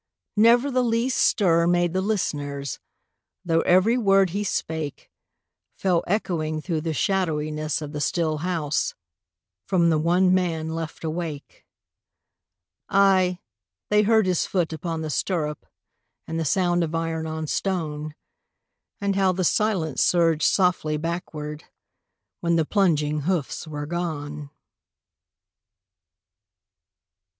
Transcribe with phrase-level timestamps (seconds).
[0.35, 2.79] Never the least stir made the listeners,
[3.45, 5.11] Though every word he spake
[5.77, 8.95] Fell echoing through the shadowiness of the still house
[9.67, 11.67] From the one man left awake:
[12.89, 13.37] Aye,
[13.91, 15.67] they heard his foot upon the stirrup,
[16.25, 18.15] And the sound of iron on stone,
[18.99, 21.65] And how the silence surged softly backward,
[22.39, 24.49] When the plunging hoofs were gone.